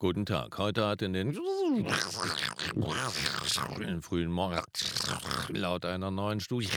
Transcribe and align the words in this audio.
Guten 0.00 0.26
Tag. 0.26 0.56
Heute 0.58 0.86
hat 0.86 1.02
in 1.02 1.12
den, 1.12 1.36
in 3.80 4.00
frühen 4.00 4.30
Morgen 4.30 4.62
laut 5.48 5.84
einer 5.84 6.12
neuen 6.12 6.38
Studie. 6.38 6.68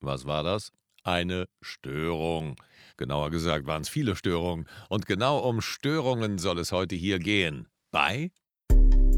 Was 0.00 0.24
war 0.24 0.42
das? 0.42 0.72
Eine 1.02 1.44
Störung. 1.60 2.56
Genauer 2.96 3.28
gesagt 3.30 3.66
waren 3.66 3.82
es 3.82 3.90
viele 3.90 4.16
Störungen. 4.16 4.66
Und 4.88 5.04
genau 5.04 5.40
um 5.40 5.60
Störungen 5.60 6.38
soll 6.38 6.58
es 6.58 6.72
heute 6.72 6.94
hier 6.94 7.18
gehen. 7.18 7.68
Bei 7.90 8.30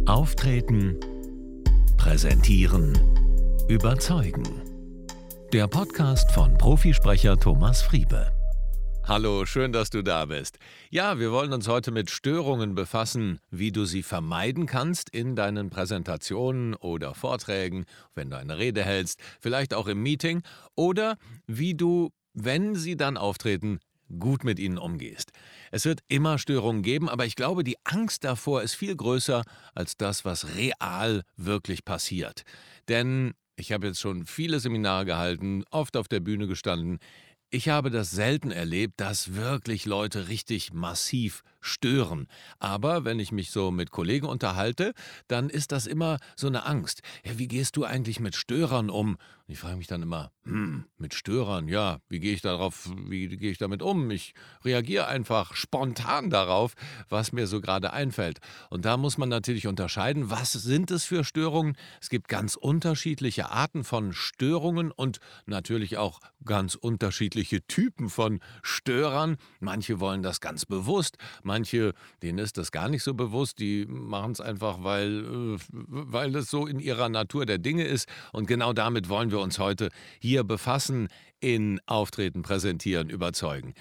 Auftreten, 0.07 0.99
Präsentieren, 1.99 2.99
Überzeugen. 3.69 4.43
Der 5.53 5.69
Podcast 5.69 6.33
von 6.33 6.59
Profisprecher 6.59 7.39
Thomas 7.39 7.81
Friebe. 7.83 8.42
Hallo, 9.05 9.45
schön, 9.47 9.73
dass 9.73 9.91
du 9.91 10.03
da 10.05 10.27
bist. 10.27 10.59
Ja, 10.89 11.19
wir 11.19 11.33
wollen 11.33 11.53
uns 11.53 11.67
heute 11.67 11.91
mit 11.91 12.09
Störungen 12.09 12.77
befassen, 12.77 13.41
wie 13.51 13.73
du 13.73 13.85
sie 13.85 14.05
vermeiden 14.05 14.67
kannst 14.67 15.11
in 15.11 15.35
deinen 15.35 15.71
Präsentationen 15.71 16.75
oder 16.77 17.13
Vorträgen, 17.13 17.85
wenn 18.15 18.31
du 18.31 18.39
eine 18.39 18.59
Rede 18.59 18.85
hältst, 18.85 19.19
vielleicht 19.41 19.75
auch 19.75 19.89
im 19.89 20.05
Meeting, 20.05 20.43
oder 20.77 21.17
wie 21.49 21.75
du, 21.75 22.11
wenn 22.33 22.77
sie 22.77 22.97
dann 22.97 23.17
auftreten, 23.17 23.81
gut 24.21 24.45
mit 24.45 24.61
ihnen 24.61 24.79
umgehst. 24.79 25.33
Es 25.73 25.85
wird 25.85 26.01
immer 26.07 26.39
Störungen 26.39 26.83
geben, 26.83 27.09
aber 27.09 27.27
ich 27.27 27.35
glaube, 27.35 27.65
die 27.65 27.79
Angst 27.83 28.23
davor 28.23 28.63
ist 28.63 28.75
viel 28.75 28.95
größer 28.95 29.43
als 29.75 29.97
das, 29.97 30.25
was 30.25 30.55
real 30.55 31.25
wirklich 31.37 31.85
passiert. 31.85 32.43
Denn 32.89 33.35
ich 33.57 33.73
habe 33.73 33.89
jetzt 33.89 34.01
schon 34.01 34.27
viele 34.27 34.61
Seminare 34.61 35.05
gehalten, 35.05 35.65
oft 35.71 35.97
auf 35.97 36.09
der 36.09 36.21
Bühne 36.21 36.47
gestanden. 36.47 36.99
Ich 37.55 37.69
habe 37.69 37.91
das 37.91 38.11
selten 38.11 38.51
erlebt, 38.51 38.99
dass 38.99 39.35
wirklich 39.35 39.85
Leute 39.85 40.29
richtig 40.29 40.73
massiv 40.73 41.45
stören. 41.63 42.29
Aber 42.59 43.05
wenn 43.05 43.19
ich 43.19 43.33
mich 43.33 43.51
so 43.51 43.71
mit 43.71 43.91
Kollegen 43.91 44.27
unterhalte, 44.27 44.93
dann 45.29 45.49
ist 45.49 45.73
das 45.73 45.87
immer 45.87 46.19
so 46.37 46.47
eine 46.47 46.67
Angst. 46.67 47.01
Ja, 47.25 47.39
wie 47.39 47.49
gehst 47.49 47.77
du 47.77 47.85
eigentlich 47.85 48.21
mit 48.21 48.37
Störern 48.37 48.91
um? 48.91 49.17
ich 49.53 49.59
frage 49.59 49.77
mich 49.77 49.87
dann 49.87 50.03
immer, 50.03 50.33
hm, 50.45 50.87
mit 50.99 51.15
Störern, 51.15 51.69
ja, 51.69 51.99
wie 52.09 52.21
gehe 52.21 52.33
ich 52.33 52.41
darauf, 52.41 52.91
wie 53.07 53.29
gehe 53.29 53.51
ich 53.51 53.59
damit 53.59 53.83
um? 53.83 54.11
Ich 54.11 54.35
reagiere 54.65 55.07
einfach 55.07 55.55
spontan 55.55 56.31
darauf, 56.31 56.75
was 57.09 57.33
mir 57.33 57.47
so 57.47 57.61
gerade 57.61 57.93
einfällt. 57.93 58.39
Und 58.71 58.85
da 58.85 58.97
muss 58.97 59.19
man 59.19 59.29
natürlich 59.29 59.67
unterscheiden, 59.67 60.31
was 60.31 60.53
sind 60.53 60.91
es 60.91 61.05
für 61.05 61.25
Störungen? 61.25 61.77
Es 62.01 62.09
gibt 62.09 62.29
ganz 62.29 62.57
unterschiedliche 62.57 63.51
Arten 63.51 63.85
von 63.85 64.13
Störungen 64.13 64.91
und 64.91 65.21
natürlich 65.47 65.99
auch 65.99 66.21
ganz 66.45 66.75
unterschiedliche 66.75 67.65
Typen 67.67 68.09
von 68.09 68.41
Störern. 68.63 69.37
Manche 69.61 70.01
wollen 70.01 70.23
das 70.23 70.41
ganz 70.41 70.65
bewusst, 70.65 71.19
denen 72.23 72.39
ist 72.39 72.59
das 72.59 72.73
gar 72.73 72.89
nicht 72.89 73.03
so 73.03 73.15
bewusst, 73.15 73.59
die 73.59 73.87
machen 73.87 74.33
es 74.33 74.41
einfach, 74.41 74.83
weil, 74.83 75.25
äh, 75.25 75.59
weil 75.71 76.35
es 76.37 76.51
so 76.51 76.67
in 76.67 76.81
ihrer 76.81 77.09
Natur 77.09 77.47
der 77.47 77.59
Dinge 77.59 77.85
ist. 77.85 78.09
Und 78.33 78.47
genau 78.47 78.73
damit 78.73 79.09
wollen 79.09 79.31
wir 79.31 79.41
uns 79.41 79.59
heute 79.59 79.89
hier 80.21 80.45
befassen, 80.45 81.09
in 81.41 81.81
Auftreten, 81.87 82.43
Präsentieren, 82.43 83.11
Überzeugen. 83.11 83.75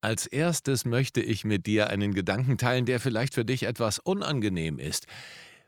Als 0.00 0.26
erstes 0.26 0.84
möchte 0.84 1.22
ich 1.22 1.44
mit 1.44 1.66
dir 1.66 1.88
einen 1.88 2.12
Gedanken 2.12 2.58
teilen, 2.58 2.84
der 2.84 3.00
vielleicht 3.00 3.34
für 3.34 3.44
dich 3.44 3.62
etwas 3.62 3.98
unangenehm 3.98 4.78
ist. 4.78 5.06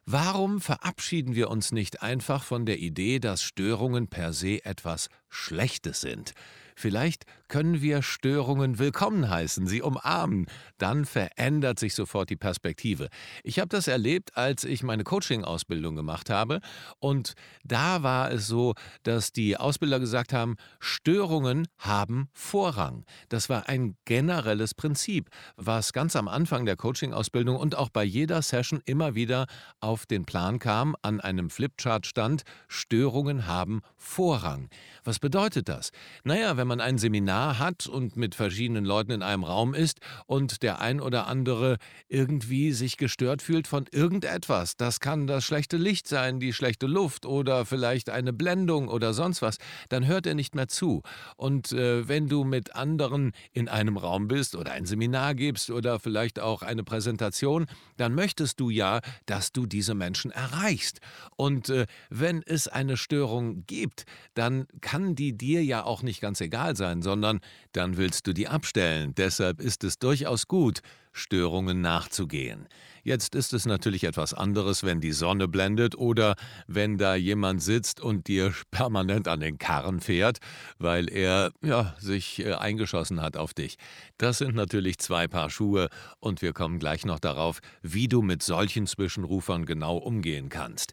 Warum 0.04 0.60
verabschieden 0.60 1.34
wir 1.34 1.50
uns 1.50 1.72
nicht 1.72 2.02
einfach 2.02 2.44
von 2.44 2.66
der 2.66 2.78
Idee, 2.78 3.18
dass 3.18 3.42
Störungen 3.42 4.08
per 4.08 4.32
se 4.32 4.64
etwas 4.64 5.08
Schlechtes 5.30 6.00
sind? 6.00 6.34
Vielleicht 6.76 7.24
können 7.48 7.80
wir 7.80 8.02
Störungen 8.02 8.78
willkommen 8.78 9.30
heißen, 9.30 9.66
sie 9.66 9.82
umarmen. 9.82 10.46
Dann 10.78 11.04
verändert 11.04 11.78
sich 11.78 11.94
sofort 11.94 12.30
die 12.30 12.36
Perspektive. 12.36 13.08
Ich 13.44 13.58
habe 13.58 13.68
das 13.68 13.86
erlebt, 13.86 14.36
als 14.36 14.64
ich 14.64 14.82
meine 14.82 15.04
Coaching-Ausbildung 15.04 15.94
gemacht 15.94 16.30
habe. 16.30 16.60
Und 16.98 17.34
da 17.64 18.02
war 18.02 18.30
es 18.32 18.46
so, 18.46 18.74
dass 19.04 19.32
die 19.32 19.56
Ausbilder 19.56 20.00
gesagt 20.00 20.32
haben, 20.32 20.56
Störungen 20.80 21.68
haben 21.78 22.28
Vorrang. 22.32 23.04
Das 23.28 23.48
war 23.48 23.68
ein 23.68 23.96
generelles 24.04 24.74
Prinzip, 24.74 25.30
was 25.56 25.92
ganz 25.92 26.16
am 26.16 26.28
Anfang 26.28 26.66
der 26.66 26.76
Coaching-Ausbildung 26.76 27.56
und 27.56 27.76
auch 27.76 27.90
bei 27.90 28.04
jeder 28.04 28.42
Session 28.42 28.80
immer 28.86 29.14
wieder 29.14 29.46
auf 29.80 30.06
den 30.06 30.24
Plan 30.24 30.58
kam, 30.58 30.96
an 31.02 31.20
einem 31.20 31.50
Flipchart 31.50 32.06
stand, 32.06 32.42
Störungen 32.68 33.46
haben 33.46 33.82
Vorrang. 33.96 34.68
Was 35.04 35.18
bedeutet 35.18 35.68
das? 35.68 35.90
Naja, 36.24 36.56
wenn 36.56 36.66
man 36.66 36.80
ein 36.80 36.98
Seminar 36.98 37.35
hat 37.36 37.86
und 37.86 38.16
mit 38.16 38.34
verschiedenen 38.34 38.84
Leuten 38.84 39.10
in 39.10 39.22
einem 39.22 39.44
Raum 39.44 39.74
ist 39.74 40.00
und 40.26 40.62
der 40.62 40.80
ein 40.80 41.00
oder 41.00 41.26
andere 41.26 41.76
irgendwie 42.08 42.72
sich 42.72 42.96
gestört 42.96 43.42
fühlt 43.42 43.66
von 43.66 43.86
irgendetwas. 43.90 44.76
Das 44.76 45.00
kann 45.00 45.26
das 45.26 45.44
schlechte 45.44 45.76
Licht 45.76 46.08
sein, 46.08 46.40
die 46.40 46.52
schlechte 46.52 46.86
Luft 46.86 47.26
oder 47.26 47.66
vielleicht 47.66 48.10
eine 48.10 48.32
Blendung 48.32 48.88
oder 48.88 49.12
sonst 49.12 49.42
was. 49.42 49.58
Dann 49.88 50.06
hört 50.06 50.26
er 50.26 50.34
nicht 50.34 50.54
mehr 50.54 50.68
zu. 50.68 51.02
Und 51.36 51.72
äh, 51.72 52.08
wenn 52.08 52.28
du 52.28 52.44
mit 52.44 52.74
anderen 52.74 53.32
in 53.52 53.68
einem 53.68 53.96
Raum 53.96 54.28
bist 54.28 54.54
oder 54.56 54.72
ein 54.72 54.86
Seminar 54.86 55.34
gibst 55.34 55.70
oder 55.70 56.00
vielleicht 56.00 56.40
auch 56.40 56.62
eine 56.62 56.84
Präsentation, 56.84 57.66
dann 57.96 58.14
möchtest 58.14 58.60
du 58.60 58.70
ja, 58.70 59.00
dass 59.26 59.52
du 59.52 59.66
diese 59.66 59.94
Menschen 59.94 60.30
erreichst. 60.30 61.00
Und 61.36 61.68
äh, 61.68 61.86
wenn 62.08 62.42
es 62.42 62.68
eine 62.68 62.96
Störung 62.96 63.64
gibt, 63.66 64.06
dann 64.34 64.66
kann 64.80 65.14
die 65.14 65.36
dir 65.36 65.62
ja 65.62 65.84
auch 65.84 66.02
nicht 66.02 66.20
ganz 66.20 66.40
egal 66.40 66.76
sein, 66.76 67.02
sondern 67.02 67.25
dann 67.72 67.96
willst 67.96 68.26
du 68.26 68.32
die 68.32 68.48
abstellen. 68.48 69.14
Deshalb 69.16 69.60
ist 69.60 69.84
es 69.84 69.98
durchaus 69.98 70.48
gut, 70.48 70.80
Störungen 71.12 71.80
nachzugehen. 71.80 72.68
Jetzt 73.02 73.34
ist 73.34 73.52
es 73.52 73.66
natürlich 73.66 74.04
etwas 74.04 74.34
anderes, 74.34 74.82
wenn 74.82 75.00
die 75.00 75.12
Sonne 75.12 75.48
blendet 75.48 75.96
oder 75.96 76.34
wenn 76.66 76.98
da 76.98 77.14
jemand 77.14 77.62
sitzt 77.62 78.00
und 78.00 78.26
dir 78.26 78.52
permanent 78.70 79.28
an 79.28 79.40
den 79.40 79.58
Karren 79.58 80.00
fährt, 80.00 80.38
weil 80.78 81.08
er 81.08 81.52
ja 81.62 81.94
sich 81.98 82.44
äh, 82.44 82.54
eingeschossen 82.54 83.22
hat 83.22 83.36
auf 83.36 83.54
dich. 83.54 83.76
Das 84.18 84.38
sind 84.38 84.54
natürlich 84.54 84.98
zwei 84.98 85.28
Paar 85.28 85.50
Schuhe 85.50 85.88
und 86.20 86.42
wir 86.42 86.52
kommen 86.52 86.78
gleich 86.78 87.06
noch 87.06 87.20
darauf, 87.20 87.60
wie 87.82 88.08
du 88.08 88.22
mit 88.22 88.42
solchen 88.42 88.86
Zwischenrufern 88.86 89.64
genau 89.64 89.96
umgehen 89.96 90.48
kannst. 90.48 90.92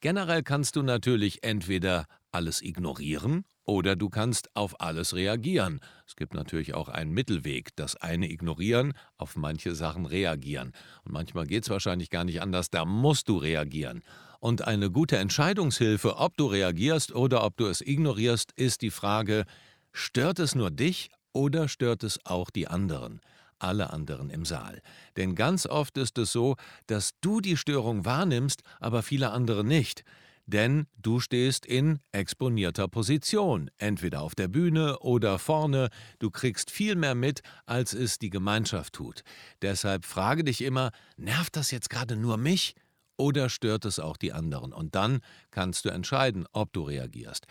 Generell 0.00 0.42
kannst 0.42 0.76
du 0.76 0.82
natürlich 0.82 1.42
entweder 1.42 2.06
alles 2.32 2.62
ignorieren 2.62 3.44
oder 3.70 3.94
du 3.94 4.08
kannst 4.08 4.54
auf 4.56 4.80
alles 4.80 5.14
reagieren. 5.14 5.78
Es 6.04 6.16
gibt 6.16 6.34
natürlich 6.34 6.74
auch 6.74 6.88
einen 6.88 7.12
Mittelweg. 7.12 7.68
Das 7.76 7.94
eine 7.94 8.28
ignorieren, 8.28 8.94
auf 9.16 9.36
manche 9.36 9.76
Sachen 9.76 10.06
reagieren. 10.06 10.72
Und 11.04 11.12
manchmal 11.12 11.46
geht 11.46 11.62
es 11.62 11.70
wahrscheinlich 11.70 12.10
gar 12.10 12.24
nicht 12.24 12.42
anders, 12.42 12.70
da 12.70 12.84
musst 12.84 13.28
du 13.28 13.36
reagieren. 13.36 14.02
Und 14.40 14.66
eine 14.66 14.90
gute 14.90 15.18
Entscheidungshilfe, 15.18 16.16
ob 16.16 16.36
du 16.36 16.46
reagierst 16.46 17.14
oder 17.14 17.44
ob 17.44 17.56
du 17.58 17.66
es 17.66 17.80
ignorierst, 17.80 18.50
ist 18.56 18.82
die 18.82 18.90
Frage, 18.90 19.44
stört 19.92 20.40
es 20.40 20.56
nur 20.56 20.72
dich 20.72 21.08
oder 21.32 21.68
stört 21.68 22.02
es 22.02 22.18
auch 22.26 22.50
die 22.50 22.66
anderen? 22.66 23.20
alle 23.62 23.90
anderen 23.90 24.30
im 24.30 24.46
Saal. 24.46 24.80
Denn 25.18 25.34
ganz 25.34 25.66
oft 25.66 25.98
ist 25.98 26.16
es 26.16 26.32
so, 26.32 26.56
dass 26.86 27.10
du 27.20 27.42
die 27.42 27.58
Störung 27.58 28.06
wahrnimmst, 28.06 28.62
aber 28.80 29.02
viele 29.02 29.32
andere 29.32 29.64
nicht 29.64 30.02
denn 30.50 30.86
du 31.00 31.20
stehst 31.20 31.64
in 31.64 32.00
exponierter 32.12 32.88
Position, 32.88 33.70
entweder 33.78 34.22
auf 34.22 34.34
der 34.34 34.48
Bühne 34.48 34.98
oder 34.98 35.38
vorne, 35.38 35.88
du 36.18 36.30
kriegst 36.30 36.70
viel 36.70 36.96
mehr 36.96 37.14
mit, 37.14 37.42
als 37.66 37.94
es 37.94 38.18
die 38.18 38.30
Gemeinschaft 38.30 38.94
tut. 38.94 39.22
Deshalb 39.62 40.04
frage 40.04 40.44
dich 40.44 40.62
immer, 40.62 40.90
nervt 41.16 41.56
das 41.56 41.70
jetzt 41.70 41.90
gerade 41.90 42.16
nur 42.16 42.36
mich 42.36 42.74
oder 43.16 43.50
stört 43.50 43.84
es 43.84 43.98
auch 43.98 44.16
die 44.16 44.32
anderen? 44.32 44.72
Und 44.72 44.94
dann 44.94 45.20
kannst 45.50 45.84
du 45.84 45.90
entscheiden, 45.90 46.46
ob 46.52 46.72
du 46.72 46.82
reagierst. 46.82 47.46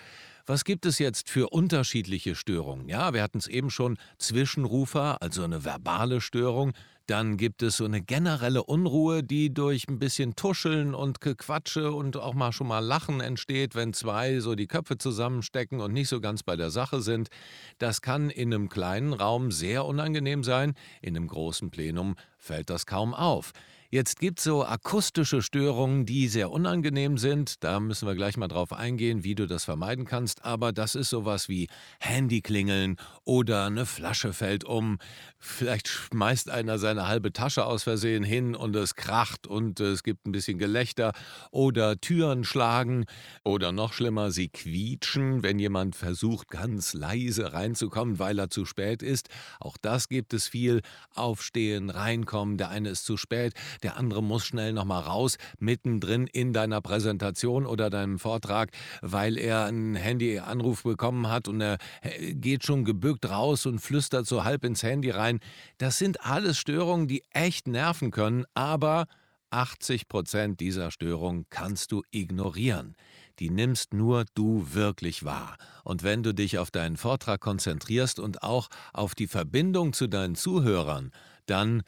Was 0.49 0.63
gibt 0.63 0.87
es 0.87 0.97
jetzt 0.97 1.29
für 1.29 1.49
unterschiedliche 1.49 2.33
Störungen? 2.33 2.89
Ja, 2.89 3.13
wir 3.13 3.21
hatten 3.21 3.37
es 3.37 3.45
eben 3.45 3.69
schon, 3.69 3.99
Zwischenrufer, 4.17 5.21
also 5.21 5.43
eine 5.43 5.63
verbale 5.63 6.21
Störung, 6.21 6.73
dann 7.05 7.37
gibt 7.37 7.61
es 7.61 7.77
so 7.77 7.85
eine 7.85 8.01
generelle 8.01 8.63
Unruhe, 8.63 9.21
die 9.21 9.53
durch 9.53 9.87
ein 9.87 9.99
bisschen 9.99 10.35
Tuscheln 10.35 10.95
und 10.95 11.21
Gequatsche 11.21 11.91
und 11.91 12.17
auch 12.17 12.33
mal 12.33 12.51
schon 12.51 12.65
mal 12.65 12.79
Lachen 12.79 13.21
entsteht, 13.21 13.75
wenn 13.75 13.93
zwei 13.93 14.39
so 14.39 14.55
die 14.55 14.65
Köpfe 14.65 14.97
zusammenstecken 14.97 15.81
und 15.81 15.93
nicht 15.93 16.09
so 16.09 16.19
ganz 16.19 16.41
bei 16.41 16.55
der 16.55 16.71
Sache 16.71 17.03
sind. 17.03 17.29
Das 17.77 18.01
kann 18.01 18.31
in 18.31 18.51
einem 18.51 18.69
kleinen 18.69 19.13
Raum 19.13 19.51
sehr 19.51 19.85
unangenehm 19.85 20.43
sein, 20.43 20.73
in 21.03 21.15
einem 21.15 21.27
großen 21.27 21.69
Plenum 21.69 22.15
fällt 22.39 22.71
das 22.71 22.87
kaum 22.87 23.13
auf. 23.13 23.53
Jetzt 23.91 24.19
gibt 24.19 24.37
es 24.37 24.43
so 24.43 24.63
akustische 24.63 25.41
Störungen, 25.41 26.05
die 26.05 26.27
sehr 26.27 26.51
unangenehm 26.51 27.17
sind. 27.17 27.63
Da 27.63 27.79
müssen 27.79 28.07
wir 28.07 28.13
gleich 28.13 28.37
mal 28.37 28.47
drauf 28.47 28.71
eingehen, 28.71 29.23
wie 29.23 29.33
du 29.33 29.47
das 29.47 29.65
vermeiden 29.65 30.05
kannst. 30.05 30.45
Aber 30.45 30.71
das 30.71 30.93
ist 30.93 31.09
sowas 31.09 31.49
wie 31.49 31.69
Handyklingeln 31.99 32.97
oder 33.23 33.65
eine 33.65 33.87
Flasche 33.87 34.31
fällt 34.31 34.63
um. 34.63 34.99
Vielleicht 35.39 35.87
schmeißt 35.87 36.51
einer 36.51 36.77
seine 36.77 37.07
halbe 37.07 37.33
Tasche 37.33 37.65
aus 37.65 37.81
Versehen 37.81 38.23
hin 38.23 38.53
und 38.53 38.75
es 38.75 38.93
kracht 38.93 39.47
und 39.47 39.79
es 39.79 40.03
gibt 40.03 40.27
ein 40.27 40.33
bisschen 40.33 40.59
Gelächter. 40.59 41.13
Oder 41.49 41.99
Türen 41.99 42.43
schlagen. 42.43 43.05
Oder 43.43 43.71
noch 43.71 43.93
schlimmer, 43.93 44.29
sie 44.29 44.49
quietschen, 44.49 45.41
wenn 45.41 45.57
jemand 45.57 45.95
versucht, 45.95 46.49
ganz 46.49 46.93
leise 46.93 47.53
reinzukommen, 47.53 48.19
weil 48.19 48.37
er 48.37 48.51
zu 48.51 48.65
spät 48.65 49.01
ist. 49.01 49.29
Auch 49.59 49.77
das 49.81 50.09
gibt 50.09 50.35
es 50.35 50.47
viel. 50.47 50.81
Aufstehen, 51.15 51.89
reinkommen, 51.89 52.59
der 52.59 52.69
eine 52.69 52.89
ist 52.89 53.05
zu 53.05 53.17
spät 53.17 53.55
der 53.79 53.97
andere 53.97 54.21
muss 54.23 54.45
schnell 54.45 54.73
nochmal 54.73 55.03
raus, 55.03 55.37
mittendrin 55.59 56.27
in 56.27 56.53
deiner 56.53 56.81
Präsentation 56.81 57.65
oder 57.65 57.89
deinem 57.89 58.19
Vortrag, 58.19 58.71
weil 59.01 59.37
er 59.37 59.65
einen 59.65 59.95
Handyanruf 59.95 60.83
bekommen 60.83 61.29
hat 61.29 61.47
und 61.47 61.61
er 61.61 61.77
äh, 62.01 62.33
geht 62.33 62.65
schon 62.65 62.85
gebückt 62.85 63.29
raus 63.29 63.65
und 63.65 63.79
flüstert 63.79 64.27
so 64.27 64.43
halb 64.43 64.63
ins 64.63 64.83
Handy 64.83 65.09
rein. 65.09 65.39
Das 65.77 65.97
sind 65.97 66.25
alles 66.25 66.57
Störungen, 66.57 67.07
die 67.07 67.23
echt 67.31 67.67
nerven 67.67 68.11
können, 68.11 68.45
aber 68.53 69.05
80 69.51 70.07
Prozent 70.07 70.59
dieser 70.59 70.91
Störungen 70.91 71.45
kannst 71.49 71.91
du 71.91 72.03
ignorieren. 72.11 72.95
Die 73.39 73.49
nimmst 73.49 73.93
nur 73.93 74.25
du 74.35 74.73
wirklich 74.73 75.23
wahr. 75.23 75.57
Und 75.83 76.03
wenn 76.03 76.23
du 76.23 76.33
dich 76.33 76.57
auf 76.57 76.71
deinen 76.71 76.97
Vortrag 76.97 77.39
konzentrierst 77.39 78.19
und 78.19 78.43
auch 78.43 78.67
auf 78.93 79.15
die 79.15 79.27
Verbindung 79.27 79.93
zu 79.93 80.07
deinen 80.07 80.35
Zuhörern, 80.35 81.11
dann 81.45 81.83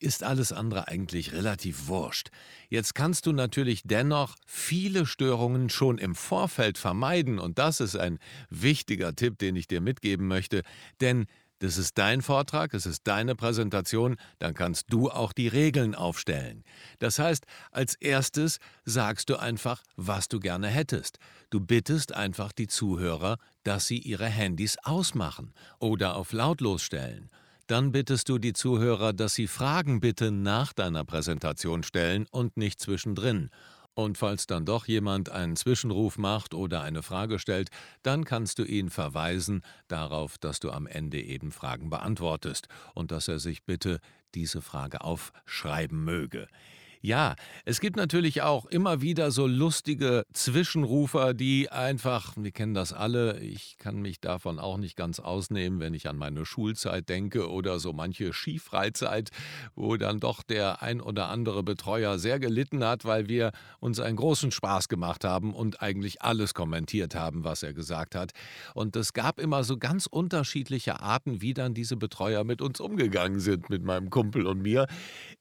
ist 0.00 0.22
alles 0.22 0.52
andere 0.52 0.88
eigentlich 0.88 1.32
relativ 1.32 1.88
wurscht. 1.88 2.30
Jetzt 2.68 2.94
kannst 2.94 3.26
du 3.26 3.32
natürlich 3.32 3.82
dennoch 3.84 4.36
viele 4.46 5.06
Störungen 5.06 5.70
schon 5.70 5.98
im 5.98 6.14
Vorfeld 6.14 6.78
vermeiden 6.78 7.38
und 7.38 7.58
das 7.58 7.80
ist 7.80 7.96
ein 7.96 8.18
wichtiger 8.50 9.14
Tipp, 9.14 9.38
den 9.38 9.56
ich 9.56 9.66
dir 9.66 9.80
mitgeben 9.80 10.28
möchte, 10.28 10.62
denn 11.00 11.26
das 11.60 11.76
ist 11.76 11.98
dein 11.98 12.22
Vortrag, 12.22 12.72
es 12.72 12.86
ist 12.86 13.02
deine 13.08 13.34
Präsentation, 13.34 14.16
dann 14.38 14.54
kannst 14.54 14.86
du 14.90 15.10
auch 15.10 15.32
die 15.32 15.48
Regeln 15.48 15.96
aufstellen. 15.96 16.62
Das 17.00 17.18
heißt, 17.18 17.46
als 17.72 17.96
erstes 17.96 18.58
sagst 18.84 19.28
du 19.28 19.36
einfach, 19.36 19.82
was 19.96 20.28
du 20.28 20.38
gerne 20.38 20.68
hättest. 20.68 21.18
Du 21.50 21.58
bittest 21.58 22.14
einfach 22.14 22.52
die 22.52 22.68
Zuhörer, 22.68 23.38
dass 23.64 23.88
sie 23.88 23.98
ihre 23.98 24.26
Handys 24.26 24.76
ausmachen 24.84 25.52
oder 25.80 26.14
auf 26.14 26.32
lautlos 26.32 26.82
stellen. 26.82 27.28
Dann 27.68 27.92
bittest 27.92 28.30
du 28.30 28.38
die 28.38 28.54
Zuhörer, 28.54 29.12
dass 29.12 29.34
sie 29.34 29.46
Fragen 29.46 30.00
bitte 30.00 30.30
nach 30.30 30.72
deiner 30.72 31.04
Präsentation 31.04 31.82
stellen 31.82 32.26
und 32.30 32.56
nicht 32.56 32.80
zwischendrin. 32.80 33.50
Und 33.92 34.16
falls 34.16 34.46
dann 34.46 34.64
doch 34.64 34.86
jemand 34.86 35.28
einen 35.28 35.54
Zwischenruf 35.54 36.16
macht 36.16 36.54
oder 36.54 36.80
eine 36.80 37.02
Frage 37.02 37.38
stellt, 37.38 37.68
dann 38.02 38.24
kannst 38.24 38.58
du 38.58 38.64
ihn 38.64 38.88
verweisen 38.88 39.60
darauf, 39.86 40.38
dass 40.38 40.60
du 40.60 40.70
am 40.70 40.86
Ende 40.86 41.20
eben 41.20 41.52
Fragen 41.52 41.90
beantwortest 41.90 42.68
und 42.94 43.10
dass 43.10 43.28
er 43.28 43.38
sich 43.38 43.64
bitte 43.64 44.00
diese 44.34 44.62
Frage 44.62 45.02
aufschreiben 45.02 46.02
möge. 46.02 46.48
Ja, 47.00 47.36
es 47.64 47.80
gibt 47.80 47.96
natürlich 47.96 48.42
auch 48.42 48.66
immer 48.66 49.00
wieder 49.00 49.30
so 49.30 49.46
lustige 49.46 50.24
Zwischenrufer, 50.32 51.32
die 51.32 51.70
einfach, 51.70 52.34
wir 52.36 52.50
kennen 52.50 52.74
das 52.74 52.92
alle, 52.92 53.38
ich 53.38 53.76
kann 53.78 54.02
mich 54.02 54.20
davon 54.20 54.58
auch 54.58 54.78
nicht 54.78 54.96
ganz 54.96 55.20
ausnehmen, 55.20 55.78
wenn 55.78 55.94
ich 55.94 56.08
an 56.08 56.16
meine 56.16 56.44
Schulzeit 56.44 57.08
denke 57.08 57.50
oder 57.50 57.78
so 57.78 57.92
manche 57.92 58.32
Skifreizeit, 58.32 59.30
wo 59.76 59.96
dann 59.96 60.18
doch 60.18 60.42
der 60.42 60.82
ein 60.82 61.00
oder 61.00 61.28
andere 61.28 61.62
Betreuer 61.62 62.18
sehr 62.18 62.40
gelitten 62.40 62.82
hat, 62.82 63.04
weil 63.04 63.28
wir 63.28 63.52
uns 63.78 64.00
einen 64.00 64.16
großen 64.16 64.50
Spaß 64.50 64.88
gemacht 64.88 65.22
haben 65.22 65.54
und 65.54 65.80
eigentlich 65.80 66.22
alles 66.22 66.52
kommentiert 66.52 67.14
haben, 67.14 67.44
was 67.44 67.62
er 67.62 67.74
gesagt 67.74 68.16
hat. 68.16 68.32
Und 68.74 68.96
es 68.96 69.12
gab 69.12 69.38
immer 69.38 69.62
so 69.62 69.76
ganz 69.76 70.06
unterschiedliche 70.06 71.00
Arten, 71.00 71.42
wie 71.42 71.54
dann 71.54 71.74
diese 71.74 71.96
Betreuer 71.96 72.42
mit 72.42 72.60
uns 72.60 72.80
umgegangen 72.80 73.38
sind, 73.38 73.70
mit 73.70 73.84
meinem 73.84 74.10
Kumpel 74.10 74.48
und 74.48 74.62
mir. 74.62 74.88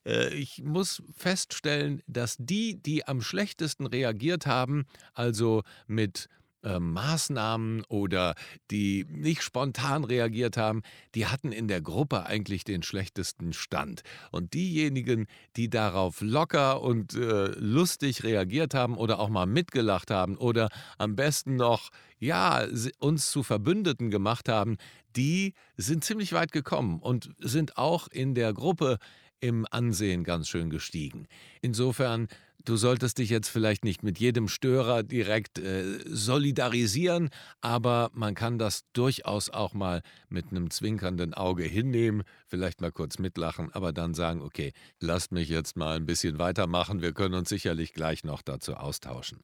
Äh, 0.06 0.36
ich 0.36 0.62
muss 0.64 1.02
fest 1.16 1.47
feststellen, 1.48 2.02
dass 2.08 2.36
die, 2.40 2.82
die 2.82 3.08
am 3.08 3.22
schlechtesten 3.22 3.86
reagiert 3.86 4.46
haben, 4.46 4.86
also 5.14 5.64
mit 5.88 6.28
äh, 6.64 6.80
Maßnahmen 6.80 7.84
oder 7.88 8.36
die 8.72 9.06
nicht 9.10 9.44
spontan 9.44 10.04
reagiert 10.04 10.58
haben, 10.58 10.82
die 11.16 11.28
hatten 11.28 11.52
in 11.52 11.68
der 11.68 11.82
Gruppe 11.82 12.26
eigentlich 12.26 12.64
den 12.64 12.84
schlechtesten 12.84 13.54
Stand. 13.54 14.02
Und 14.32 14.54
diejenigen, 14.54 15.28
die 15.56 15.70
darauf 15.70 16.22
locker 16.22 16.82
und 16.82 17.14
äh, 17.16 17.48
lustig 17.58 18.24
reagiert 18.24 18.74
haben 18.74 18.98
oder 18.98 19.20
auch 19.20 19.30
mal 19.30 19.46
mitgelacht 19.46 20.12
haben 20.12 20.36
oder 20.38 20.70
am 20.98 21.16
besten 21.16 21.56
noch, 21.56 21.90
ja, 22.20 22.66
uns 23.00 23.32
zu 23.32 23.44
Verbündeten 23.44 24.10
gemacht 24.10 24.50
haben, 24.50 24.78
die 25.16 25.54
sind 25.78 26.04
ziemlich 26.04 26.34
weit 26.34 26.52
gekommen 26.52 27.00
und 27.00 27.30
sind 27.40 27.78
auch 27.78 28.08
in 28.08 28.36
der 28.36 28.54
Gruppe 28.54 28.98
im 29.40 29.66
Ansehen 29.70 30.24
ganz 30.24 30.48
schön 30.48 30.70
gestiegen. 30.70 31.28
Insofern, 31.62 32.28
du 32.64 32.76
solltest 32.76 33.18
dich 33.18 33.30
jetzt 33.30 33.50
vielleicht 33.50 33.84
nicht 33.84 34.04
mit 34.04 34.20
jedem 34.20 34.48
Störer 34.48 35.04
direkt 35.04 35.60
äh, 35.60 36.00
solidarisieren, 36.06 37.30
aber 37.62 38.10
man 38.14 38.36
kann 38.36 38.58
das 38.58 38.84
durchaus 38.94 39.50
auch 39.50 39.74
mal 39.74 40.02
mit 40.30 40.52
einem 40.52 40.70
zwinkernden 40.70 41.34
Auge 41.34 41.64
hinnehmen, 41.64 42.24
vielleicht 42.46 42.82
mal 42.82 42.92
kurz 42.92 43.20
mitlachen, 43.20 43.72
aber 43.74 43.94
dann 43.94 44.14
sagen, 44.14 44.42
okay, 44.42 44.74
lasst 45.00 45.32
mich 45.32 45.50
jetzt 45.50 45.78
mal 45.78 45.96
ein 45.96 46.06
bisschen 46.06 46.40
weitermachen, 46.40 47.02
wir 47.02 47.14
können 47.14 47.36
uns 47.36 47.50
sicherlich 47.50 47.94
gleich 47.94 48.24
noch 48.24 48.42
dazu 48.42 48.76
austauschen. 48.76 49.40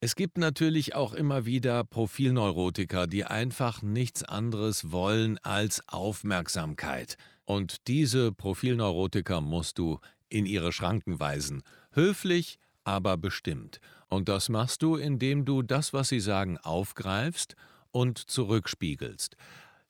Es 0.00 0.14
gibt 0.14 0.38
natürlich 0.38 0.94
auch 0.94 1.12
immer 1.12 1.44
wieder 1.44 1.82
Profilneurotiker, 1.82 3.08
die 3.08 3.24
einfach 3.24 3.82
nichts 3.82 4.22
anderes 4.22 4.92
wollen 4.92 5.38
als 5.38 5.82
Aufmerksamkeit. 5.88 7.16
Und 7.44 7.88
diese 7.88 8.30
Profilneurotiker 8.30 9.40
musst 9.40 9.76
du 9.78 9.98
in 10.28 10.46
ihre 10.46 10.70
Schranken 10.70 11.18
weisen. 11.18 11.64
Höflich, 11.90 12.60
aber 12.84 13.16
bestimmt. 13.16 13.80
Und 14.08 14.28
das 14.28 14.48
machst 14.48 14.82
du, 14.82 14.94
indem 14.94 15.44
du 15.44 15.62
das, 15.62 15.92
was 15.92 16.10
sie 16.10 16.20
sagen, 16.20 16.58
aufgreifst 16.58 17.56
und 17.90 18.18
zurückspiegelst. 18.18 19.36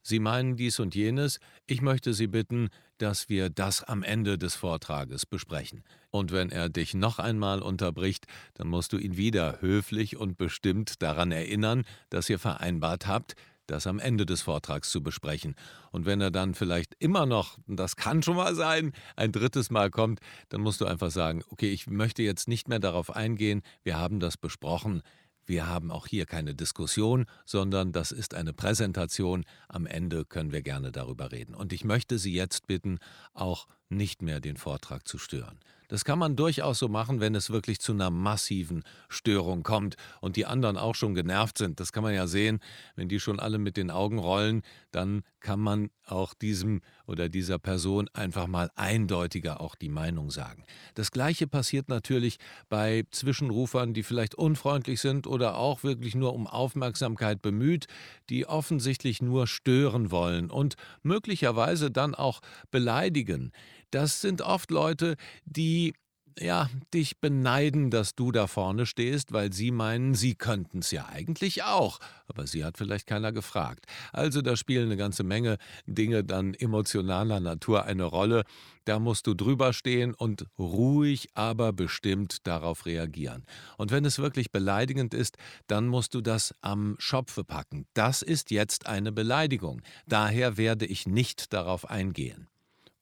Sie 0.02 0.18
meinen 0.18 0.56
dies 0.56 0.78
und 0.80 0.94
jenes, 0.94 1.40
ich 1.66 1.82
möchte 1.82 2.14
Sie 2.14 2.26
bitten, 2.26 2.68
dass 2.98 3.28
wir 3.28 3.50
das 3.50 3.82
am 3.84 4.02
Ende 4.02 4.38
des 4.38 4.54
Vortrages 4.54 5.26
besprechen. 5.26 5.84
Und 6.10 6.32
wenn 6.32 6.50
er 6.50 6.68
dich 6.68 6.94
noch 6.94 7.18
einmal 7.18 7.62
unterbricht, 7.62 8.26
dann 8.54 8.68
musst 8.68 8.92
du 8.92 8.98
ihn 8.98 9.16
wieder 9.16 9.60
höflich 9.60 10.16
und 10.16 10.36
bestimmt 10.36 11.02
daran 11.02 11.30
erinnern, 11.32 11.84
dass 12.10 12.28
ihr 12.28 12.38
vereinbart 12.38 13.06
habt, 13.06 13.34
das 13.68 13.86
am 13.86 13.98
Ende 13.98 14.26
des 14.26 14.42
Vortrags 14.42 14.90
zu 14.90 15.02
besprechen. 15.02 15.54
Und 15.92 16.06
wenn 16.06 16.20
er 16.20 16.30
dann 16.30 16.54
vielleicht 16.54 16.94
immer 16.98 17.26
noch, 17.26 17.58
das 17.66 17.96
kann 17.96 18.22
schon 18.22 18.36
mal 18.36 18.54
sein, 18.54 18.92
ein 19.14 19.30
drittes 19.30 19.70
Mal 19.70 19.90
kommt, 19.90 20.20
dann 20.48 20.62
musst 20.62 20.80
du 20.80 20.86
einfach 20.86 21.10
sagen, 21.10 21.42
okay, 21.50 21.70
ich 21.70 21.86
möchte 21.86 22.22
jetzt 22.22 22.48
nicht 22.48 22.68
mehr 22.68 22.78
darauf 22.78 23.14
eingehen, 23.14 23.62
wir 23.82 23.98
haben 23.98 24.20
das 24.20 24.36
besprochen, 24.36 25.02
wir 25.48 25.66
haben 25.66 25.90
auch 25.90 26.06
hier 26.06 26.26
keine 26.26 26.54
Diskussion, 26.54 27.24
sondern 27.46 27.92
das 27.92 28.12
ist 28.12 28.34
eine 28.34 28.52
Präsentation. 28.52 29.44
Am 29.68 29.86
Ende 29.86 30.24
können 30.24 30.52
wir 30.52 30.62
gerne 30.62 30.92
darüber 30.92 31.32
reden. 31.32 31.54
Und 31.54 31.72
ich 31.72 31.84
möchte 31.84 32.18
Sie 32.18 32.34
jetzt 32.34 32.66
bitten, 32.66 32.98
auch 33.32 33.66
nicht 33.88 34.20
mehr 34.20 34.40
den 34.40 34.58
Vortrag 34.58 35.08
zu 35.08 35.16
stören. 35.16 35.58
Das 35.88 36.04
kann 36.04 36.18
man 36.18 36.36
durchaus 36.36 36.78
so 36.78 36.88
machen, 36.88 37.20
wenn 37.20 37.34
es 37.34 37.50
wirklich 37.50 37.80
zu 37.80 37.92
einer 37.92 38.10
massiven 38.10 38.84
Störung 39.08 39.62
kommt 39.62 39.96
und 40.20 40.36
die 40.36 40.46
anderen 40.46 40.76
auch 40.76 40.94
schon 40.94 41.14
genervt 41.14 41.58
sind. 41.58 41.80
Das 41.80 41.92
kann 41.92 42.02
man 42.02 42.14
ja 42.14 42.26
sehen, 42.26 42.60
wenn 42.94 43.08
die 43.08 43.20
schon 43.20 43.40
alle 43.40 43.58
mit 43.58 43.76
den 43.76 43.90
Augen 43.90 44.18
rollen, 44.18 44.62
dann 44.92 45.22
kann 45.40 45.60
man 45.60 45.90
auch 46.04 46.34
diesem 46.34 46.80
oder 47.06 47.28
dieser 47.28 47.58
Person 47.58 48.08
einfach 48.12 48.46
mal 48.46 48.70
eindeutiger 48.76 49.60
auch 49.60 49.74
die 49.74 49.88
Meinung 49.88 50.30
sagen. 50.30 50.64
Das 50.94 51.10
gleiche 51.10 51.46
passiert 51.46 51.88
natürlich 51.88 52.38
bei 52.68 53.04
Zwischenrufern, 53.10 53.94
die 53.94 54.02
vielleicht 54.02 54.34
unfreundlich 54.34 55.00
sind 55.00 55.26
oder 55.26 55.56
auch 55.56 55.82
wirklich 55.82 56.14
nur 56.14 56.34
um 56.34 56.46
Aufmerksamkeit 56.46 57.40
bemüht, 57.40 57.86
die 58.30 58.46
offensichtlich 58.46 59.22
nur 59.22 59.46
stören 59.46 60.10
wollen 60.10 60.50
und 60.50 60.74
möglicherweise 61.02 61.90
dann 61.90 62.14
auch 62.14 62.40
beleidigen. 62.70 63.52
Das 63.90 64.20
sind 64.20 64.42
oft 64.42 64.70
Leute, 64.70 65.16
die 65.44 65.94
ja, 66.40 66.68
dich 66.94 67.20
beneiden, 67.20 67.90
dass 67.90 68.14
du 68.14 68.32
da 68.32 68.46
vorne 68.46 68.86
stehst, 68.86 69.32
weil 69.32 69.52
sie 69.52 69.70
meinen, 69.70 70.14
sie 70.14 70.34
könnten 70.34 70.78
es 70.78 70.90
ja 70.90 71.06
eigentlich 71.08 71.64
auch. 71.64 71.98
Aber 72.26 72.46
sie 72.46 72.64
hat 72.64 72.78
vielleicht 72.78 73.06
keiner 73.06 73.32
gefragt. 73.32 73.86
Also 74.12 74.42
da 74.42 74.56
spielen 74.56 74.86
eine 74.86 74.96
ganze 74.96 75.24
Menge 75.24 75.58
Dinge 75.86 76.24
dann 76.24 76.54
emotionaler 76.54 77.40
Natur 77.40 77.84
eine 77.84 78.04
Rolle. 78.04 78.44
Da 78.84 78.98
musst 78.98 79.26
du 79.26 79.34
drüber 79.34 79.72
stehen 79.72 80.14
und 80.14 80.46
ruhig, 80.58 81.28
aber 81.34 81.72
bestimmt 81.72 82.46
darauf 82.46 82.86
reagieren. 82.86 83.44
Und 83.76 83.90
wenn 83.90 84.04
es 84.04 84.18
wirklich 84.18 84.50
beleidigend 84.50 85.14
ist, 85.14 85.36
dann 85.66 85.86
musst 85.86 86.14
du 86.14 86.20
das 86.20 86.54
am 86.60 86.96
Schopfe 86.98 87.44
packen. 87.44 87.86
Das 87.94 88.22
ist 88.22 88.50
jetzt 88.50 88.86
eine 88.86 89.12
Beleidigung. 89.12 89.82
Daher 90.06 90.56
werde 90.56 90.86
ich 90.86 91.06
nicht 91.06 91.52
darauf 91.52 91.88
eingehen. 91.88 92.48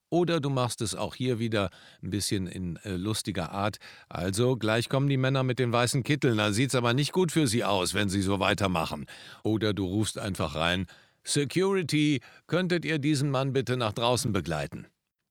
Oder 0.09 0.41
du 0.41 0.51
machst 0.51 0.81
es 0.83 0.95
auch 0.95 1.15
hier 1.15 1.39
wieder 1.39 1.71
ein 2.03 2.11
bisschen 2.11 2.47
in 2.47 2.77
äh, 2.85 2.97
lustiger 2.97 3.53
Art. 3.53 3.79
Also, 4.09 4.57
gleich 4.57 4.89
kommen 4.89 5.09
die 5.09 5.17
Männer 5.17 5.43
mit 5.43 5.59
den 5.59 5.73
weißen 5.73 6.03
Kitteln, 6.03 6.39
da 6.39 6.53
sieht's 6.53 6.75
aber 6.75 6.95
nicht 6.95 7.13
gut 7.13 7.33
für 7.33 7.47
sie 7.47 7.65
aus, 7.65 7.95
wenn 7.95 8.09
sie 8.09 8.23
so 8.23 8.39
weitermachen. 8.39 9.07
Oder 9.43 9.75
du 9.75 9.87
rufst 9.87 10.19
einfach 10.19 10.55
rein: 10.55 10.87
Security, 11.25 12.21
könntet 12.47 12.85
ihr 12.85 12.99
diesen 12.99 13.31
Mann 13.31 13.53
bitte 13.53 13.77
nach 13.77 13.93
draußen 13.93 14.33
begleiten? 14.33 14.87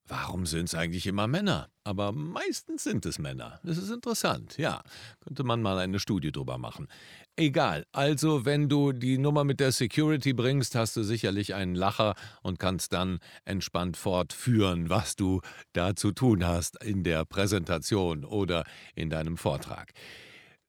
Warum 0.07 0.45
sind 0.45 0.65
es 0.65 0.75
eigentlich 0.75 1.07
immer 1.07 1.25
Männer? 1.25 1.69
Aber 1.83 2.11
meistens 2.11 2.83
sind 2.83 3.05
es 3.07 3.17
Männer. 3.17 3.59
Das 3.63 3.77
ist 3.77 3.89
interessant, 3.89 4.55
ja. 4.57 4.83
Könnte 5.21 5.43
man 5.43 5.63
mal 5.63 5.79
eine 5.79 5.99
Studie 5.99 6.31
drüber 6.31 6.59
machen. 6.59 6.87
Egal, 7.35 7.85
also 7.91 8.45
wenn 8.45 8.69
du 8.69 8.91
die 8.91 9.17
Nummer 9.17 9.43
mit 9.43 9.59
der 9.59 9.71
Security 9.71 10.33
bringst, 10.33 10.75
hast 10.75 10.95
du 10.95 11.03
sicherlich 11.03 11.55
einen 11.55 11.73
Lacher 11.73 12.13
und 12.43 12.59
kannst 12.59 12.93
dann 12.93 13.19
entspannt 13.45 13.97
fortführen, 13.97 14.89
was 14.89 15.15
du 15.15 15.41
da 15.73 15.95
zu 15.95 16.11
tun 16.11 16.45
hast 16.45 16.81
in 16.83 17.03
der 17.03 17.25
Präsentation 17.25 18.25
oder 18.25 18.63
in 18.93 19.09
deinem 19.09 19.37
Vortrag. 19.37 19.91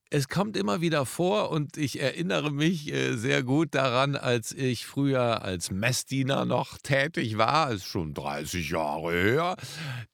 Es 0.09 0.29
kommt 0.29 0.57
immer 0.57 0.81
wieder 0.81 1.05
vor 1.05 1.51
und 1.51 1.77
ich 1.77 2.01
erinnere 2.01 2.53
mich 2.53 2.93
äh, 2.93 3.17
sehr 3.17 3.43
gut 3.43 3.75
daran, 3.75 4.15
als 4.15 4.53
ich 4.53 4.87
früher 4.87 5.43
als 5.43 5.73
Messdiener 5.73 6.45
noch 6.45 6.79
tätig 6.79 7.39
war, 7.39 7.73
ist 7.73 7.87
schon 7.87 8.15
30 8.15 8.71
Jahre 8.71 9.13
her, 9.13 9.57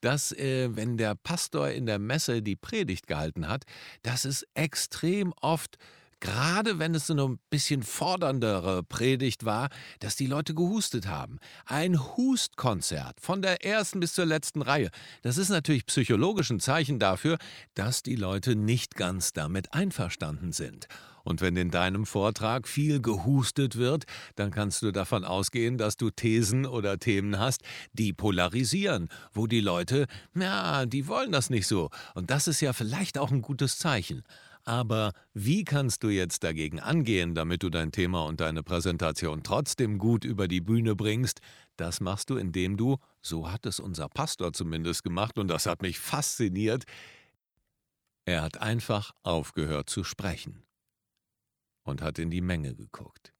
dass 0.00 0.32
äh, 0.32 0.74
wenn 0.74 0.96
der 0.96 1.14
Pastor 1.14 1.68
in 1.68 1.84
der 1.84 1.98
Messe 1.98 2.40
die 2.40 2.56
Predigt 2.56 3.06
gehalten 3.06 3.48
hat, 3.48 3.64
dass 4.02 4.24
es 4.24 4.46
extrem 4.54 5.34
oft 5.42 5.76
gerade 6.22 6.78
wenn 6.78 6.94
es 6.94 7.08
so 7.08 7.28
ein 7.28 7.38
bisschen 7.50 7.82
forderndere 7.82 8.84
Predigt 8.84 9.44
war, 9.44 9.68
dass 9.98 10.14
die 10.14 10.28
Leute 10.28 10.54
gehustet 10.54 11.08
haben. 11.08 11.38
Ein 11.66 11.98
Hustkonzert 11.98 13.20
von 13.20 13.42
der 13.42 13.64
ersten 13.64 13.98
bis 13.98 14.14
zur 14.14 14.24
letzten 14.24 14.62
Reihe. 14.62 14.90
Das 15.22 15.36
ist 15.36 15.48
natürlich 15.48 15.84
psychologisch 15.86 16.50
ein 16.50 16.60
Zeichen 16.60 17.00
dafür, 17.00 17.38
dass 17.74 18.04
die 18.04 18.14
Leute 18.14 18.54
nicht 18.54 18.94
ganz 18.94 19.32
damit 19.32 19.74
einverstanden 19.74 20.52
sind. 20.52 20.86
Und 21.24 21.40
wenn 21.40 21.56
in 21.56 21.70
deinem 21.70 22.06
Vortrag 22.06 22.68
viel 22.68 23.00
gehustet 23.00 23.76
wird, 23.76 24.04
dann 24.36 24.50
kannst 24.52 24.82
du 24.82 24.92
davon 24.92 25.24
ausgehen, 25.24 25.76
dass 25.76 25.96
du 25.96 26.10
Thesen 26.10 26.66
oder 26.66 26.98
Themen 26.98 27.38
hast, 27.38 27.62
die 27.92 28.12
polarisieren, 28.12 29.08
wo 29.32 29.46
die 29.46 29.60
Leute, 29.60 30.06
ja, 30.36 30.86
die 30.86 31.08
wollen 31.08 31.32
das 31.32 31.50
nicht 31.50 31.66
so. 31.66 31.90
Und 32.14 32.30
das 32.30 32.46
ist 32.46 32.60
ja 32.60 32.72
vielleicht 32.72 33.18
auch 33.18 33.30
ein 33.30 33.42
gutes 33.42 33.78
Zeichen. 33.78 34.22
Aber 34.64 35.12
wie 35.34 35.64
kannst 35.64 36.04
du 36.04 36.08
jetzt 36.08 36.44
dagegen 36.44 36.78
angehen, 36.78 37.34
damit 37.34 37.64
du 37.64 37.70
dein 37.70 37.90
Thema 37.90 38.24
und 38.26 38.40
deine 38.40 38.62
Präsentation 38.62 39.42
trotzdem 39.42 39.98
gut 39.98 40.24
über 40.24 40.46
die 40.46 40.60
Bühne 40.60 40.94
bringst? 40.94 41.40
Das 41.76 42.00
machst 42.00 42.30
du, 42.30 42.36
indem 42.36 42.76
du, 42.76 42.98
so 43.22 43.50
hat 43.50 43.66
es 43.66 43.80
unser 43.80 44.08
Pastor 44.08 44.52
zumindest 44.52 45.02
gemacht, 45.02 45.36
und 45.38 45.48
das 45.48 45.66
hat 45.66 45.82
mich 45.82 45.98
fasziniert, 45.98 46.84
er 48.24 48.42
hat 48.42 48.58
einfach 48.58 49.10
aufgehört 49.24 49.90
zu 49.90 50.04
sprechen 50.04 50.62
und 51.82 52.00
hat 52.00 52.20
in 52.20 52.30
die 52.30 52.40
Menge 52.40 52.76
geguckt. 52.76 53.34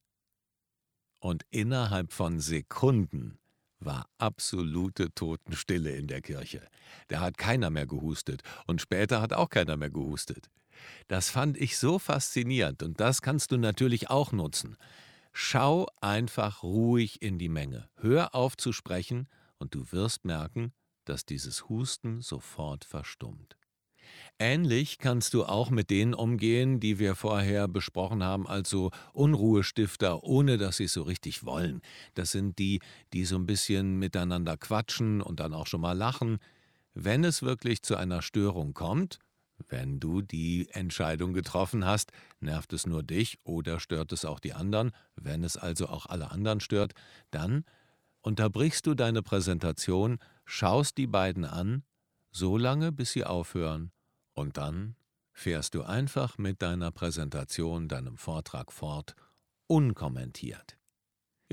Und 1.21 1.45
innerhalb 1.51 2.13
von 2.13 2.41
Sekunden 2.41 3.39
war 3.79 4.07
absolute 4.19 5.15
Totenstille 5.15 5.95
in 5.95 6.09
der 6.09 6.21
Kirche. 6.21 6.67
Da 7.07 7.21
hat 7.21 7.39
keiner 7.39 7.71
mehr 7.71 7.87
gehustet 7.87 8.43
und 8.67 8.81
später 8.81 9.21
hat 9.21 9.33
auch 9.33 9.49
keiner 9.49 9.77
mehr 9.77 9.91
gehustet. 9.91 10.51
Das 11.09 11.31
fand 11.31 11.57
ich 11.57 11.79
so 11.79 11.99
faszinierend 11.99 12.83
und 12.83 13.01
das 13.01 13.23
kannst 13.23 13.53
du 13.53 13.57
natürlich 13.57 14.11
auch 14.11 14.33
nutzen. 14.33 14.77
Schau 15.33 15.87
einfach 16.01 16.63
ruhig 16.63 17.23
in 17.23 17.39
die 17.39 17.49
Menge, 17.49 17.89
hör 17.97 18.35
auf 18.35 18.57
zu 18.57 18.73
sprechen 18.73 19.29
und 19.59 19.75
du 19.75 19.91
wirst 19.91 20.25
merken, 20.25 20.73
dass 21.05 21.25
dieses 21.25 21.69
Husten 21.69 22.21
sofort 22.21 22.85
verstummt. 22.85 23.57
Ähnlich 24.39 24.99
kannst 24.99 25.35
du 25.35 25.45
auch 25.45 25.71
mit 25.71 25.91
denen 25.91 26.15
umgehen, 26.15 26.81
die 26.81 26.99
wir 26.99 27.15
vorher 27.15 27.69
besprochen 27.69 28.25
haben, 28.25 28.47
also 28.47 28.91
Unruhestifter, 29.13 30.25
ohne 30.25 30.59
dass 30.59 30.79
sie 30.79 30.85
es 30.85 30.95
so 30.95 31.03
richtig 31.03 31.45
wollen. 31.45 31.81
Das 32.15 32.33
sind 32.33 32.59
die, 32.59 32.81
die 33.13 33.25
so 33.25 33.37
ein 33.37 33.47
bisschen 33.47 33.99
miteinander 33.99 34.57
quatschen 34.57 35.21
und 35.21 35.41
dann 35.41 35.55
auch 35.55 35.67
schon 35.67 35.81
mal 35.81 35.97
lachen. 35.97 36.39
Wenn 36.95 37.25
es 37.25 37.43
wirklich 37.43 37.83
zu 37.83 37.97
einer 37.97 38.21
Störung 38.21 38.75
kommt, 38.75 39.19
wenn 39.69 40.01
du 40.01 40.23
die 40.23 40.69
Entscheidung 40.71 41.33
getroffen 41.33 41.85
hast, 41.85 42.13
nervt 42.41 42.73
es 42.73 42.87
nur 42.87 43.03
dich 43.03 43.39
oder 43.45 43.81
stört 43.81 44.13
es 44.13 44.25
auch 44.25 44.41
die 44.41 44.53
anderen, 44.53 44.93
wenn 45.17 45.45
es 45.45 45.57
also 45.57 45.89
auch 45.89 46.07
alle 46.07 46.31
anderen 46.31 46.61
stört, 46.61 46.93
dann 47.31 47.65
unterbrichst 48.21 48.87
du 48.87 48.95
deine 48.95 49.23
Präsentation, 49.23 50.19
schaust 50.45 50.99
die 50.99 51.07
beiden 51.07 51.45
an, 51.45 51.83
so 52.31 52.57
lange, 52.57 52.93
bis 52.93 53.13
sie 53.13 53.25
aufhören, 53.25 53.93
und 54.35 54.57
dann 54.57 54.97
fährst 55.33 55.75
du 55.75 55.83
einfach 55.83 56.39
mit 56.39 56.63
deiner 56.63 56.91
Präsentation, 56.91 57.89
deinem 57.89 58.17
Vortrag 58.17 58.73
fort, 58.73 59.15
unkommentiert. 59.67 60.79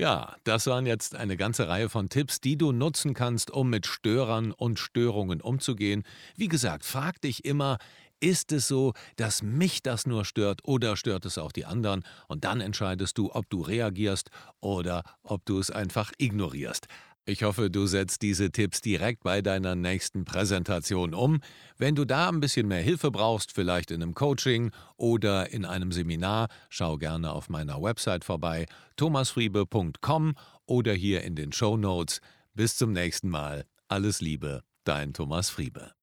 Ja, 0.00 0.34
das 0.44 0.66
waren 0.66 0.86
jetzt 0.86 1.14
eine 1.14 1.36
ganze 1.36 1.68
Reihe 1.68 1.90
von 1.90 2.08
Tipps, 2.08 2.40
die 2.40 2.56
du 2.56 2.72
nutzen 2.72 3.12
kannst, 3.12 3.50
um 3.50 3.68
mit 3.68 3.86
Störern 3.86 4.50
und 4.50 4.78
Störungen 4.78 5.42
umzugehen. 5.42 6.04
Wie 6.36 6.48
gesagt, 6.48 6.86
frag 6.86 7.20
dich 7.20 7.44
immer, 7.44 7.76
ist 8.18 8.50
es 8.50 8.66
so, 8.66 8.94
dass 9.16 9.42
mich 9.42 9.82
das 9.82 10.06
nur 10.06 10.24
stört 10.24 10.60
oder 10.64 10.96
stört 10.96 11.26
es 11.26 11.36
auch 11.36 11.52
die 11.52 11.66
anderen? 11.66 12.02
Und 12.28 12.44
dann 12.44 12.62
entscheidest 12.62 13.18
du, 13.18 13.30
ob 13.30 13.50
du 13.50 13.60
reagierst 13.60 14.30
oder 14.60 15.02
ob 15.22 15.44
du 15.44 15.58
es 15.58 15.70
einfach 15.70 16.12
ignorierst. 16.16 16.86
Ich 17.26 17.42
hoffe, 17.42 17.70
du 17.70 17.86
setzt 17.86 18.22
diese 18.22 18.50
Tipps 18.50 18.80
direkt 18.80 19.22
bei 19.22 19.42
deiner 19.42 19.74
nächsten 19.74 20.24
Präsentation 20.24 21.14
um. 21.14 21.40
Wenn 21.76 21.94
du 21.94 22.04
da 22.04 22.28
ein 22.28 22.40
bisschen 22.40 22.66
mehr 22.66 22.82
Hilfe 22.82 23.10
brauchst, 23.10 23.52
vielleicht 23.52 23.90
in 23.90 24.02
einem 24.02 24.14
Coaching 24.14 24.72
oder 24.96 25.52
in 25.52 25.64
einem 25.64 25.92
Seminar, 25.92 26.48
schau 26.70 26.96
gerne 26.96 27.32
auf 27.32 27.48
meiner 27.48 27.80
Website 27.80 28.24
vorbei, 28.24 28.66
thomasfriebe.com 28.96 30.34
oder 30.66 30.92
hier 30.92 31.22
in 31.22 31.36
den 31.36 31.52
Show 31.52 31.76
Notes. 31.76 32.20
Bis 32.54 32.76
zum 32.76 32.92
nächsten 32.92 33.28
Mal. 33.28 33.64
Alles 33.88 34.20
Liebe, 34.20 34.62
dein 34.84 35.12
Thomas 35.12 35.50
Friebe. 35.50 35.99